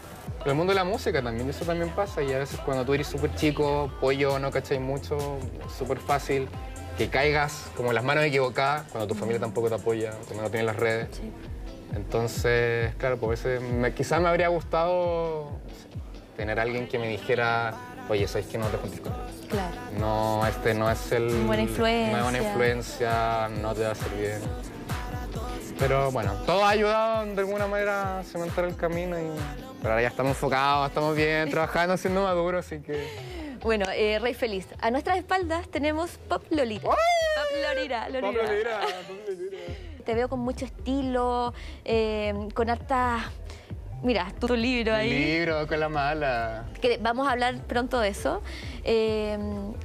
en 0.43 0.51
el 0.51 0.55
mundo 0.55 0.71
de 0.71 0.77
la 0.77 0.85
música 0.85 1.23
también, 1.23 1.49
eso 1.51 1.67
también 1.67 1.91
pasa. 1.91 2.23
Y 2.23 2.33
a 2.33 2.39
veces 2.39 2.59
cuando 2.61 2.87
tú 2.87 2.95
eres 2.95 3.07
súper 3.07 3.35
chico, 3.35 3.93
pollo, 4.01 4.39
no 4.39 4.51
cacháis 4.51 4.81
mucho, 4.81 5.39
súper 5.79 5.99
fácil 5.99 6.49
que 6.97 7.09
caigas 7.11 7.67
como 7.77 7.91
en 7.91 7.97
las 7.97 8.05
manos 8.05 8.25
equivocadas, 8.25 8.91
cuando 8.91 9.07
tu 9.07 9.15
familia 9.15 9.39
tampoco 9.39 9.69
te 9.69 9.75
apoya, 9.75 10.13
cuando 10.25 10.45
no 10.45 10.51
tienes 10.51 10.67
las 10.67 10.77
redes. 10.77 11.09
Sí. 11.13 11.31
Entonces, 11.95 12.95
claro, 12.97 13.19
pues 13.19 13.45
me, 13.45 13.93
quizás 13.93 14.23
me 14.23 14.29
habría 14.29 14.49
gustado 14.49 15.51
no 15.51 15.69
sé, 15.69 15.99
tener 16.39 16.59
alguien 16.59 16.89
que 16.89 16.99
me 16.99 17.09
dijera, 17.09 17.75
oye, 18.09 18.27
¿sabes 18.27 18.47
que 18.47 18.57
no 18.57 18.67
te 18.69 18.79
juntes 18.79 19.01
con? 19.01 19.13
Claro. 19.51 19.77
No, 19.99 20.47
este 20.47 20.73
no 20.73 20.91
es 20.91 21.13
el... 21.13 21.29
Buena 21.45 21.65
influencia. 21.65 22.11
No 22.13 22.17
es 22.17 22.23
buena 22.23 22.39
influencia, 22.39 23.49
no 23.61 23.75
te 23.75 23.83
va 23.83 23.89
a 23.89 23.93
hacer 23.93 24.13
bien. 24.17 24.70
Pero 25.81 26.13
bueno, 26.13 26.35
todo 26.45 26.63
ha 26.63 26.71
ayudado 26.71 27.25
de 27.25 27.41
alguna 27.41 27.67
manera 27.67 28.19
a 28.19 28.23
cementar 28.23 28.67
el 28.67 28.77
camino 28.77 29.19
y... 29.19 29.25
Pero 29.79 29.95
ahora 29.95 30.03
ya 30.03 30.09
estamos 30.09 30.33
enfocados, 30.33 30.89
estamos 30.89 31.17
bien, 31.17 31.49
trabajando, 31.51 31.97
siendo 31.97 32.23
maduros, 32.23 32.67
así 32.67 32.81
que... 32.81 33.09
Bueno, 33.63 33.87
eh, 33.95 34.19
Rey 34.19 34.35
Feliz, 34.35 34.67
a 34.79 34.91
nuestras 34.91 35.17
espaldas 35.17 35.69
tenemos 35.69 36.19
Pop 36.29 36.45
Lolita. 36.51 36.83
Pop 36.87 36.97
Lolita, 37.75 38.09
Lolita. 38.11 38.81
Te 40.05 40.15
veo 40.15 40.29
con 40.29 40.41
mucho 40.41 40.67
estilo, 40.67 41.55
eh, 41.87 42.35
con 42.53 42.69
harta... 42.69 43.31
Mira, 44.03 44.33
tu, 44.39 44.49
tu 44.49 44.57
libro 44.57 44.95
ahí. 44.95 45.11
Libro 45.11 45.67
con 45.67 45.81
la 45.81 45.89
mala. 45.89 46.65
Que 46.81 46.99
vamos 46.99 47.27
a 47.27 47.33
hablar 47.33 47.59
pronto 47.67 48.01
de 48.01 48.09
eso. 48.09 48.43
Eh, 48.85 49.39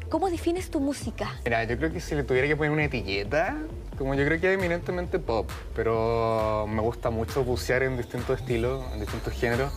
¿Cómo 0.10 0.30
defines 0.30 0.70
tu 0.70 0.80
música? 0.82 1.36
Mira, 1.46 1.64
yo 1.66 1.78
creo 1.78 1.92
que 1.92 2.00
si 2.00 2.16
le 2.16 2.24
tuviera 2.24 2.48
que 2.48 2.56
poner 2.56 2.72
una 2.72 2.86
etiqueta, 2.86 3.58
como 3.98 4.16
yo 4.16 4.25
creo 4.25 4.40
que 4.40 4.54
es 4.54 4.60
eminentemente 4.60 5.20
pop, 5.20 5.50
pero 5.75 6.66
me 6.68 6.82
gusta 6.82 7.10
mucho 7.10 7.44
bucear 7.44 7.84
en 7.84 7.98
distintos 7.98 8.40
estilos, 8.40 8.84
en 8.94 9.00
distintos 9.00 9.34
géneros. 9.34 9.72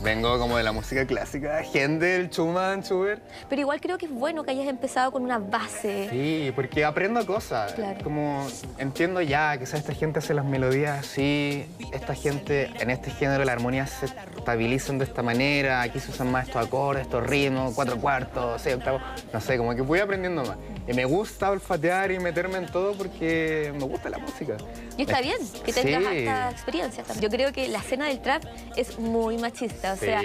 Vengo 0.00 0.38
como 0.38 0.56
de 0.56 0.62
la 0.62 0.70
música 0.70 1.04
clásica, 1.06 1.60
Händel, 1.60 2.30
Schumann, 2.30 2.84
Schubert. 2.84 3.20
Pero 3.48 3.62
igual 3.62 3.80
creo 3.80 3.98
que 3.98 4.06
es 4.06 4.12
bueno 4.12 4.44
que 4.44 4.52
hayas 4.52 4.68
empezado 4.68 5.10
con 5.10 5.24
una 5.24 5.38
base. 5.38 6.08
Sí, 6.08 6.52
porque 6.54 6.84
aprendo 6.84 7.26
cosas. 7.26 7.72
Claro. 7.72 7.98
Como 8.04 8.46
entiendo 8.78 9.20
ya 9.22 9.58
que 9.58 9.64
esta 9.64 9.92
gente 9.94 10.20
hace 10.20 10.34
las 10.34 10.44
melodías 10.44 11.00
así, 11.00 11.66
esta 11.92 12.14
gente 12.14 12.70
en 12.78 12.90
este 12.90 13.10
género 13.10 13.44
la 13.44 13.52
armonía 13.52 13.88
se 13.88 14.06
estabilizan 14.52 14.96
de 14.98 15.04
esta 15.04 15.22
manera, 15.22 15.82
aquí 15.82 16.00
se 16.00 16.10
usan 16.10 16.30
más 16.32 16.46
estos 16.48 16.64
acordes, 16.66 17.02
estos 17.02 17.22
ritmos, 17.26 17.74
cuatro 17.74 17.98
cuartos, 17.98 18.62
seis 18.62 18.76
octavos, 18.76 19.02
no 19.30 19.40
sé, 19.42 19.58
como 19.58 19.74
que 19.74 19.82
voy 19.82 19.98
aprendiendo 19.98 20.42
más. 20.42 20.56
Y 20.86 20.94
me 20.94 21.04
gusta 21.04 21.50
olfatear 21.50 22.10
y 22.12 22.18
meterme 22.18 22.56
en 22.56 22.66
todo 22.66 22.94
porque 22.94 23.70
me 23.78 23.84
gusta 23.84 24.08
la 24.08 24.16
música. 24.16 24.56
Y 24.96 25.02
está 25.02 25.18
Es- 25.20 25.26
bien 25.26 25.36
que 25.66 25.72
tengas 25.74 26.02
sí. 26.10 26.18
esta 26.20 26.50
experiencia. 26.50 27.04
Yo 27.20 27.28
creo 27.28 27.52
que 27.52 27.68
la 27.68 27.80
escena 27.80 28.06
del 28.06 28.20
trap 28.22 28.42
es 28.74 28.98
muy 28.98 29.36
machista. 29.36 29.92
O 29.92 29.96
Sí, 29.96 30.06
sea, 30.06 30.22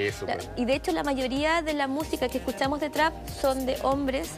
y 0.56 0.64
de 0.64 0.74
hecho 0.76 0.94
la 0.94 1.04
mayoría 1.04 1.62
de 1.62 1.74
la 1.74 1.88
música 1.88 2.30
que 2.30 2.38
escuchamos 2.38 2.80
de 2.80 2.90
trap 2.90 3.14
son 3.28 3.66
de 3.66 3.76
hombres 3.84 4.30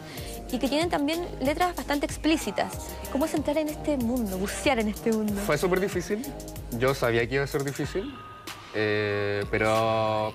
y 0.52 0.58
que 0.58 0.68
tienen 0.68 0.90
también 0.90 1.28
letras 1.42 1.76
bastante 1.76 2.08
explícitas. 2.08 2.74
¿Cómo 3.12 3.26
es 3.26 3.34
entrar 3.36 3.60
en 3.60 3.70
este 3.70 3.98
mundo, 3.98 4.38
bucear 4.40 4.80
en 4.80 4.88
este 4.88 5.12
mundo? 5.12 5.34
Fue 5.46 5.60
súper 5.60 5.80
difícil. 5.80 6.26
Yo 6.80 6.96
sabía 6.96 7.28
que 7.28 7.36
iba 7.36 7.44
a 7.44 7.48
ser 7.48 7.64
difícil. 7.64 8.12
Eh, 8.76 9.46
pero. 9.50 10.34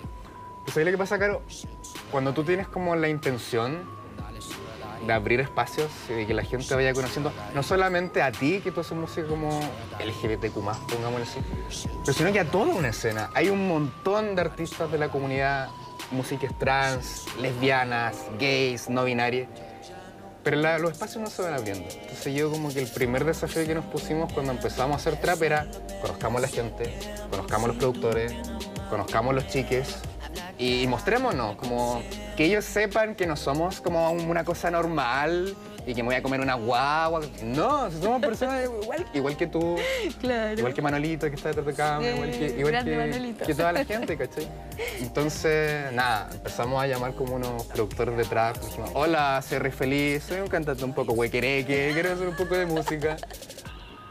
Pues 0.64 0.84
lo 0.84 0.90
que 0.90 0.98
pasa, 0.98 1.18
Caro, 1.18 1.42
cuando 2.10 2.32
tú 2.32 2.44
tienes 2.44 2.68
como 2.68 2.94
la 2.96 3.08
intención 3.08 3.78
de 5.06 5.12
abrir 5.12 5.40
espacios 5.40 5.90
y 6.08 6.26
que 6.26 6.34
la 6.34 6.42
gente 6.42 6.74
vaya 6.74 6.92
conociendo, 6.92 7.32
no 7.54 7.62
solamente 7.62 8.22
a 8.22 8.30
ti, 8.30 8.60
que 8.60 8.70
tú 8.70 8.80
haces 8.80 8.96
música 8.96 9.26
como 9.26 9.60
LGBTQ, 9.98 10.54
pongámoslo 10.54 11.22
así, 11.22 11.40
pero 12.04 12.12
sino 12.12 12.32
que 12.32 12.40
a 12.40 12.44
toda 12.44 12.74
una 12.74 12.88
escena. 12.88 13.30
Hay 13.34 13.48
un 13.48 13.66
montón 13.66 14.36
de 14.36 14.42
artistas 14.42 14.92
de 14.92 14.98
la 14.98 15.08
comunidad, 15.08 15.70
músicas 16.10 16.56
trans, 16.58 17.26
lesbianas, 17.40 18.26
gays, 18.38 18.88
no 18.88 19.04
binarias. 19.04 19.48
Pero 20.42 20.56
la- 20.56 20.78
los 20.78 20.92
espacios 20.92 21.22
no 21.22 21.28
se 21.28 21.42
van 21.42 21.54
abriendo. 21.54 21.86
Entonces 21.90 22.34
yo 22.34 22.50
como 22.50 22.72
que 22.72 22.80
el 22.80 22.88
primer 22.88 23.24
desafío 23.24 23.66
que 23.66 23.74
nos 23.74 23.84
pusimos 23.86 24.32
cuando 24.32 24.52
empezamos 24.52 24.94
a 24.94 24.96
hacer 24.96 25.20
trap 25.20 25.42
era 25.42 25.66
conozcamos 26.00 26.38
a 26.38 26.42
la 26.42 26.48
gente, 26.48 26.98
conozcamos 27.30 27.64
a 27.64 27.68
los 27.68 27.76
productores, 27.76 28.32
conozcamos 28.88 29.34
los 29.34 29.46
chiques 29.48 29.96
y 30.58 30.86
mostrémonos, 30.86 31.56
como 31.56 32.02
que 32.36 32.44
ellos 32.46 32.64
sepan 32.64 33.14
que 33.14 33.26
no 33.26 33.36
somos 33.36 33.80
como 33.80 34.10
una 34.12 34.44
cosa 34.44 34.70
normal 34.70 35.54
y 35.86 35.94
que 35.94 36.02
me 36.02 36.08
voy 36.08 36.14
a 36.16 36.22
comer 36.22 36.40
una 36.40 36.54
guagua. 36.54 37.20
No, 37.42 37.90
si 37.90 38.00
somos 38.00 38.20
personas 38.20 38.64
igual, 38.82 39.06
igual 39.14 39.36
que 39.36 39.46
tú, 39.46 39.76
Claro. 40.20 40.58
igual 40.58 40.74
que 40.74 40.82
Manolito 40.82 41.28
que 41.28 41.36
está 41.36 41.48
detrás 41.48 41.66
de 41.66 41.74
cámara, 41.74 42.10
igual 42.12 42.30
que, 42.30 42.46
igual 42.58 42.84
que- 42.84 43.44
que 43.46 43.54
toda 43.54 43.72
la 43.72 43.84
gente, 43.84 44.16
¿cachai? 44.16 44.48
Entonces, 45.00 45.92
nada, 45.92 46.28
empezamos 46.32 46.82
a 46.82 46.86
llamar 46.86 47.14
como 47.14 47.34
unos 47.34 47.64
productores 47.64 48.16
de 48.16 48.24
trap. 48.24 48.56
Dijimos, 48.58 48.90
hola, 48.94 49.42
soy 49.42 49.58
Rey 49.58 49.72
Feliz, 49.72 50.24
soy 50.24 50.40
un 50.40 50.48
cantante 50.48 50.84
un 50.84 50.92
poco 50.94 51.12
huequereque, 51.14 51.90
quiero 51.94 52.12
hacer 52.12 52.28
un 52.28 52.36
poco 52.36 52.54
de 52.56 52.66
música. 52.66 53.16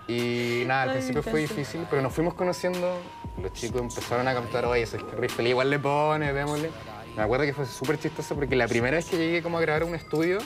Y 0.08 0.64
nada, 0.66 0.84
al 0.84 0.92
principio 0.94 1.22
fue 1.22 1.42
difícil, 1.42 1.86
pero 1.90 2.02
nos 2.02 2.12
fuimos 2.14 2.34
conociendo. 2.34 3.00
Los 3.42 3.54
chicos 3.54 3.82
empezaron 3.82 4.28
a 4.28 4.34
captar, 4.34 4.66
oye, 4.66 4.82
ese 4.84 4.98
es 4.98 5.04
que 5.04 5.16
Rey 5.16 5.30
Feliz 5.30 5.52
igual 5.52 5.70
le 5.70 5.78
pone, 5.80 6.34
démosle. 6.34 6.72
Me 7.16 7.24
acuerdo 7.24 7.46
que 7.46 7.54
fue 7.54 7.66
súper 7.66 8.00
chistoso 8.00 8.34
porque 8.36 8.56
la 8.56 8.68
primera 8.68 8.98
vez 8.98 9.06
que 9.06 9.18
llegué 9.18 9.44
como 9.44 9.58
a 9.58 9.62
grabar 9.62 9.84
un 9.84 9.94
estudio, 9.96 10.40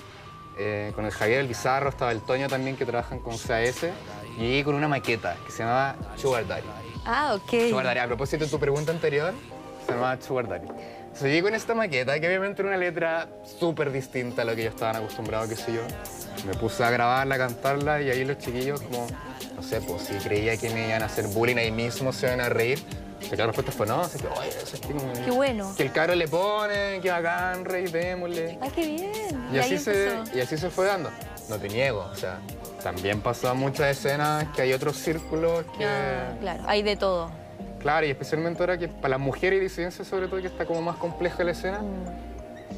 eh, 0.57 0.91
con 0.95 1.05
el 1.05 1.11
Javier 1.11 1.39
El 1.39 1.47
Bizarro, 1.47 1.89
estaba 1.89 2.11
el 2.11 2.21
Toño 2.21 2.47
también 2.47 2.75
que 2.75 2.85
trabajan 2.85 3.19
con 3.19 3.37
CAS, 3.37 3.85
y 4.37 4.41
llegué 4.41 4.63
con 4.63 4.75
una 4.75 4.87
maqueta 4.87 5.35
que 5.45 5.51
se 5.51 5.59
llamaba 5.59 5.95
Sugar 6.15 6.47
Daddy. 6.47 6.67
Ah, 7.05 7.35
ok. 7.35 7.69
Sugar 7.69 7.85
Daddy. 7.85 7.99
A 7.99 8.07
propósito 8.07 8.45
de 8.45 8.51
tu 8.51 8.59
pregunta 8.59 8.91
anterior, 8.91 9.33
se 9.85 9.91
llamaba 9.91 10.19
Sugar 10.21 10.47
Daddy. 10.47 10.67
Entonces 10.67 11.23
llegué 11.23 11.43
con 11.43 11.53
esta 11.53 11.75
maqueta, 11.75 12.19
que 12.19 12.27
obviamente 12.27 12.61
era 12.61 12.69
una 12.69 12.77
letra 12.77 13.29
súper 13.43 13.91
distinta 13.91 14.41
a 14.41 14.45
lo 14.45 14.55
que 14.55 14.61
ellos 14.61 14.73
estaban 14.73 14.95
acostumbrados, 14.95 15.49
qué 15.49 15.55
sé 15.55 15.73
yo. 15.73 15.81
Me 16.47 16.55
puse 16.55 16.83
a 16.83 16.89
grabarla, 16.89 17.35
a 17.35 17.37
cantarla, 17.37 18.01
y 18.01 18.09
ahí 18.09 18.25
los 18.25 18.39
chiquillos 18.39 18.81
como, 18.81 19.05
no 19.55 19.61
sé, 19.61 19.79
pues 19.81 20.03
si 20.03 20.15
creía 20.15 20.57
que 20.57 20.71
me 20.71 20.87
iban 20.87 21.03
a 21.03 21.05
hacer 21.05 21.27
bullying 21.27 21.57
ahí 21.57 21.71
mismo, 21.71 22.11
se 22.11 22.25
iban 22.25 22.41
a 22.41 22.49
reír. 22.49 22.83
O 23.23 23.25
sea, 23.25 23.31
que 23.31 23.37
la 23.37 23.45
respuesta 23.47 23.71
fue 23.71 23.87
no, 23.87 24.01
así 24.01 24.19
que, 24.19 24.27
oye, 24.27 24.49
eso 24.49 24.75
es 24.75 24.81
que 24.81 24.93
como- 24.93 25.13
Qué 25.13 25.31
bueno. 25.31 25.73
Que 25.75 25.83
el 25.83 25.91
caro 25.91 26.13
le 26.13 26.27
pone, 26.27 26.99
que 27.01 27.09
bacán, 27.09 27.65
rey, 27.65 27.85
démosle. 27.85 28.57
Ay, 28.61 28.71
qué 28.75 28.85
bien. 28.87 29.49
Y 29.51 29.57
así, 29.57 29.77
se, 29.77 30.13
empezó. 30.13 30.37
y 30.37 30.41
así 30.41 30.57
se 30.57 30.69
fue 30.69 30.85
dando. 30.85 31.09
No 31.49 31.57
te 31.57 31.67
niego, 31.69 32.07
o 32.11 32.15
sea, 32.15 32.39
también 32.81 33.21
pasó 33.21 33.53
muchas 33.55 33.87
escenas 33.97 34.47
que 34.55 34.61
hay 34.61 34.73
otros 34.73 34.97
círculos 34.97 35.65
que... 35.77 35.85
Ah, 35.85 36.35
claro, 36.39 36.63
hay 36.67 36.83
de 36.83 36.95
todo. 36.95 37.31
Claro, 37.79 38.05
y 38.05 38.11
especialmente 38.11 38.61
ahora 38.61 38.77
que 38.77 38.87
para 38.87 39.09
las 39.09 39.19
mujeres 39.19 39.59
y 39.59 39.63
disidencias 39.63 40.07
sobre 40.07 40.27
todo 40.27 40.39
que 40.41 40.47
está 40.47 40.65
como 40.65 40.81
más 40.81 40.95
compleja 40.97 41.43
la 41.43 41.51
escena. 41.51 41.81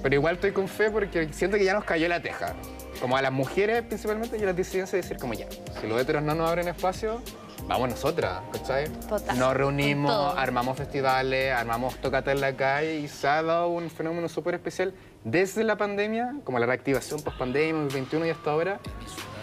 Pero 0.01 0.15
igual 0.15 0.35
estoy 0.35 0.51
con 0.51 0.67
fe 0.67 0.89
porque 0.89 1.31
siento 1.31 1.57
que 1.57 1.63
ya 1.65 1.73
nos 1.73 1.83
cayó 1.83 2.07
la 2.07 2.19
teja. 2.21 2.53
Como 2.99 3.15
a 3.17 3.21
las 3.21 3.31
mujeres 3.31 3.83
principalmente 3.83 4.37
y 4.37 4.41
a 4.43 4.47
las 4.47 4.55
disidencias 4.55 5.01
decir 5.03 5.17
como 5.17 5.33
ya, 5.33 5.47
si 5.79 5.87
los 5.87 6.01
heteros 6.01 6.23
no 6.23 6.33
nos 6.33 6.49
abren 6.49 6.67
espacio, 6.67 7.21
vamos 7.67 7.89
nosotras, 7.89 8.41
¿cachai? 8.51 8.87
Total, 9.07 9.37
Nos 9.37 9.53
reunimos, 9.53 10.11
todo. 10.11 10.37
armamos 10.37 10.77
festivales, 10.77 11.53
armamos 11.53 11.95
tocata 11.97 12.31
en 12.31 12.41
la 12.41 12.55
calle 12.55 12.99
y 12.99 13.07
se 13.07 13.27
ha 13.27 13.41
dado 13.41 13.69
un 13.69 13.89
fenómeno 13.89 14.29
súper 14.29 14.55
especial 14.55 14.93
desde 15.23 15.63
la 15.63 15.77
pandemia, 15.77 16.35
como 16.43 16.59
la 16.59 16.65
reactivación 16.65 17.21
post-pandemia, 17.21 17.81
el 17.81 17.89
21 17.89 18.27
y 18.27 18.29
hasta 18.29 18.51
ahora, 18.51 18.79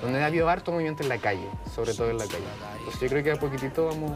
donde 0.01 0.23
ha 0.23 0.27
habido 0.27 0.49
harto 0.49 0.73
movimiento 0.73 1.03
en 1.03 1.09
la 1.09 1.19
calle, 1.19 1.47
sobre 1.75 1.95
todo 1.95 2.11
en 2.11 2.19
la 2.19 2.27
calle. 2.27 2.45
Entonces 2.79 3.01
yo 3.01 3.09
creo 3.09 3.25
que 3.25 3.33
a 3.33 3.37
poquitito 3.37 3.87
vamos... 3.87 4.13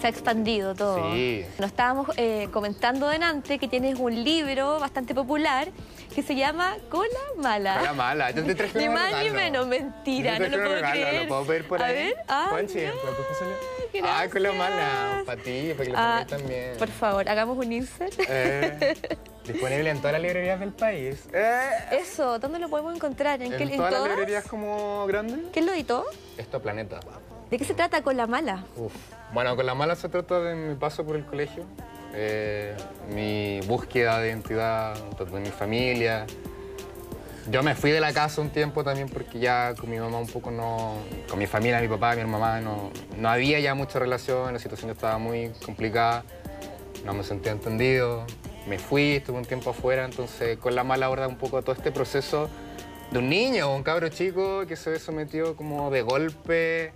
Se 0.00 0.06
ha 0.06 0.10
expandido 0.10 0.74
todo. 0.74 1.12
Sí. 1.12 1.44
Nos 1.58 1.70
estábamos 1.70 2.08
eh, 2.16 2.48
comentando 2.52 3.08
delante 3.08 3.58
que 3.58 3.66
tienes 3.66 3.98
un 3.98 4.24
libro 4.24 4.78
bastante 4.78 5.14
popular 5.14 5.68
que 6.14 6.22
se 6.22 6.34
llama 6.34 6.76
Cola 6.90 7.08
Mala. 7.38 7.78
Cola 7.78 7.92
Mala, 7.94 8.30
yo 8.30 8.44
te 8.44 8.54
traje 8.54 8.78
Ni 8.78 8.88
más 8.88 9.12
ni 9.22 9.30
menos, 9.30 9.66
mentira, 9.66 10.38
no 10.38 10.46
lo 10.48 10.56
puedo 10.58 10.74
regalo, 10.74 10.92
creer. 10.92 11.22
¿Lo 11.22 11.28
puedo 11.28 11.44
pedir 11.46 11.68
por 11.68 11.82
A 11.82 11.86
ahí? 11.86 11.94
ver, 11.94 12.16
ah, 12.28 12.46
Juanchi, 12.50 12.80
ya, 12.80 12.88
¿lo 12.90 13.00
puedes 13.00 13.30
hacer? 13.32 13.46
gracias. 13.92 14.04
Ah, 14.20 14.28
con 14.30 14.42
la 14.42 14.52
mala, 14.52 15.22
para 15.24 15.42
ti, 15.42 15.72
para 15.74 15.84
que 15.86 15.92
lo 15.92 15.98
Ah, 15.98 16.24
también. 16.28 16.76
Por 16.78 16.88
favor, 16.88 17.28
hagamos 17.28 17.56
un 17.58 17.72
insert. 17.72 18.14
Eh, 18.28 18.94
disponible 19.46 19.90
en 19.90 19.98
todas 19.98 20.12
las 20.12 20.22
librerías 20.22 20.60
del 20.60 20.72
país. 20.72 21.24
Eh, 21.32 21.70
Eso, 21.92 22.38
¿dónde 22.38 22.58
lo 22.58 22.68
podemos 22.68 22.94
encontrar? 22.94 23.40
¿En, 23.40 23.52
en 23.52 23.58
qué, 23.58 23.64
en 23.64 23.76
todas 23.76 23.92
las 23.92 24.08
librerías 24.10 24.44
como 24.44 25.06
grandes. 25.06 25.38
¿Quién 25.52 25.64
lo 25.66 25.72
editó? 25.72 26.04
Esto 26.36 26.60
Planeta. 26.60 27.00
¿De 27.50 27.58
qué 27.58 27.64
se 27.64 27.74
trata 27.74 28.02
Cola 28.02 28.26
Mala? 28.26 28.64
Uf. 28.76 28.92
Bueno, 29.32 29.54
con 29.54 29.66
la 29.66 29.74
mala 29.74 29.94
se 29.94 30.08
trata 30.08 30.40
de 30.40 30.54
mi 30.54 30.74
paso 30.74 31.04
por 31.04 31.14
el 31.14 31.24
colegio, 31.24 31.64
eh, 32.12 32.76
mi 33.14 33.60
búsqueda 33.66 34.18
de 34.18 34.28
identidad 34.28 34.96
de 35.16 35.40
mi 35.40 35.50
familia. 35.50 36.26
Yo 37.48 37.62
me 37.62 37.76
fui 37.76 37.92
de 37.92 38.00
la 38.00 38.12
casa 38.12 38.40
un 38.40 38.50
tiempo 38.50 38.82
también 38.82 39.08
porque 39.08 39.38
ya 39.38 39.74
con 39.78 39.88
mi 39.88 39.98
mamá 39.98 40.18
un 40.18 40.26
poco 40.26 40.50
no... 40.50 40.94
Con 41.28 41.38
mi 41.38 41.46
familia, 41.46 41.80
mi 41.80 41.86
papá, 41.86 42.16
mi 42.16 42.24
mamá, 42.24 42.60
no, 42.60 42.90
no 43.16 43.28
había 43.28 43.60
ya 43.60 43.76
mucha 43.76 44.00
relación, 44.00 44.52
la 44.52 44.58
situación 44.58 44.90
estaba 44.90 45.18
muy 45.18 45.52
complicada, 45.64 46.24
no 47.04 47.14
me 47.14 47.22
sentía 47.22 47.52
entendido. 47.52 48.26
Me 48.66 48.80
fui, 48.80 49.12
estuve 49.12 49.38
un 49.38 49.44
tiempo 49.44 49.70
afuera, 49.70 50.04
entonces 50.04 50.58
con 50.58 50.74
la 50.74 50.82
mala 50.82 51.06
aborda 51.06 51.28
un 51.28 51.36
poco 51.36 51.62
todo 51.62 51.76
este 51.76 51.92
proceso 51.92 52.48
de 53.12 53.20
un 53.20 53.28
niño 53.28 53.72
un 53.72 53.84
cabro 53.84 54.08
chico 54.08 54.66
que 54.66 54.74
se 54.74 54.90
ve 54.90 54.98
sometido 54.98 55.54
como 55.54 55.92
de 55.92 56.02
golpe 56.02 56.92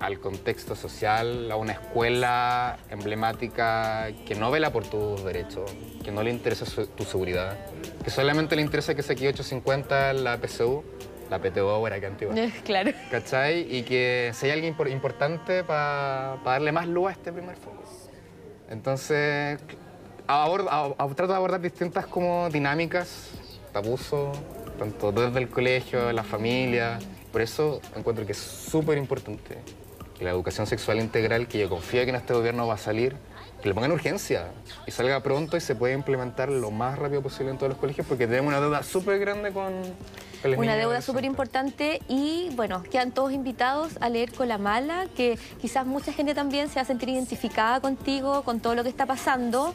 al 0.00 0.20
contexto 0.20 0.76
social, 0.76 1.50
a 1.50 1.56
una 1.56 1.72
escuela 1.72 2.78
emblemática 2.90 4.08
que 4.26 4.34
no 4.36 4.50
vela 4.50 4.70
por 4.72 4.86
tus 4.86 5.24
derechos, 5.24 5.70
que 6.04 6.12
no 6.12 6.22
le 6.22 6.30
interesa 6.30 6.64
su- 6.66 6.86
tu 6.86 7.04
seguridad, 7.04 7.56
que 8.04 8.10
solamente 8.10 8.54
le 8.54 8.62
interesa 8.62 8.94
que 8.94 9.02
saque 9.02 9.26
850 9.28 10.10
en 10.12 10.24
la 10.24 10.36
PSU, 10.38 10.84
la 11.30 11.40
PTO 11.40 11.68
ahora 11.70 11.98
que 11.98 12.06
antigua. 12.06 12.34
claro. 12.64 12.92
¿Cachai? 13.10 13.66
Y 13.76 13.82
que 13.82 14.30
sea 14.34 14.54
alguien 14.54 14.76
impor- 14.76 14.90
importante 14.90 15.64
para 15.64 16.36
darle 16.44 16.70
más 16.72 16.86
luz 16.86 17.08
a 17.08 17.12
este 17.12 17.32
primer 17.32 17.56
foco. 17.56 17.82
Entonces, 18.70 19.58
abor- 20.26 20.68
a- 20.70 20.94
a- 21.02 21.08
trato 21.14 21.32
de 21.32 21.36
abordar 21.36 21.60
distintas 21.60 22.06
como 22.06 22.48
dinámicas 22.50 23.30
abuso, 23.74 24.32
tanto 24.78 25.12
desde 25.12 25.38
el 25.38 25.48
colegio, 25.48 26.10
la 26.12 26.24
familia. 26.24 26.98
Por 27.30 27.42
eso 27.42 27.80
encuentro 27.94 28.24
que 28.26 28.32
es 28.32 28.38
súper 28.38 28.98
importante 28.98 29.58
la 30.20 30.30
educación 30.30 30.66
sexual 30.66 30.98
integral, 31.00 31.48
que 31.48 31.58
yo 31.58 31.68
confío 31.68 32.02
que 32.04 32.10
en 32.10 32.16
este 32.16 32.34
gobierno 32.34 32.66
va 32.66 32.74
a 32.74 32.78
salir, 32.78 33.16
que 33.62 33.68
le 33.68 33.74
pongan 33.74 33.92
urgencia 33.92 34.48
y 34.86 34.90
salga 34.90 35.20
pronto 35.20 35.56
y 35.56 35.60
se 35.60 35.74
pueda 35.74 35.94
implementar 35.94 36.48
lo 36.48 36.70
más 36.70 36.98
rápido 36.98 37.22
posible 37.22 37.50
en 37.50 37.58
todos 37.58 37.70
los 37.70 37.78
colegios, 37.78 38.06
porque 38.06 38.26
tenemos 38.26 38.48
una 38.48 38.60
deuda 38.60 38.82
súper 38.82 39.18
grande 39.18 39.52
con, 39.52 39.72
con 40.42 40.50
los 40.50 40.60
Una 40.60 40.76
deuda 40.76 41.00
súper 41.00 41.24
importante 41.24 42.00
y 42.08 42.50
bueno, 42.54 42.82
quedan 42.84 43.12
todos 43.12 43.32
invitados 43.32 43.92
a 44.00 44.08
leer 44.08 44.32
con 44.32 44.48
la 44.48 44.58
mala, 44.58 45.06
que 45.16 45.38
quizás 45.60 45.86
mucha 45.86 46.12
gente 46.12 46.34
también 46.34 46.68
se 46.68 46.76
va 46.76 46.82
a 46.82 46.84
sentir 46.84 47.08
identificada 47.08 47.80
contigo, 47.80 48.42
con 48.42 48.60
todo 48.60 48.74
lo 48.74 48.82
que 48.82 48.88
está 48.88 49.06
pasando. 49.06 49.74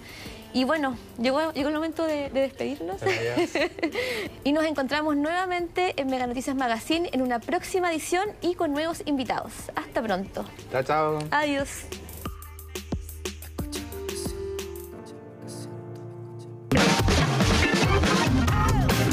Y 0.54 0.66
bueno, 0.66 0.96
llegó, 1.20 1.52
llegó 1.52 1.70
el 1.70 1.76
momento 1.76 2.06
de, 2.06 2.30
de 2.30 2.42
despedirnos. 2.42 2.98
Y 4.44 4.52
nos 4.52 4.66
encontramos 4.66 5.16
nuevamente 5.16 6.00
en 6.00 6.08
Mega 6.10 6.28
Noticias 6.28 6.56
Magazine 6.56 7.10
en 7.12 7.22
una 7.22 7.40
próxima 7.40 7.92
edición 7.92 8.30
y 8.42 8.56
con 8.56 8.72
nuevos 8.72 9.02
invitados. 9.06 9.54
Hasta 9.76 10.02
pronto. 10.02 10.46
Chao, 10.72 10.84
chao. 10.84 11.20
Adiós. 11.32 11.86